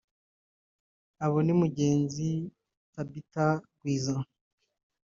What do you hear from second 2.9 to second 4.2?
Thabita Gwiza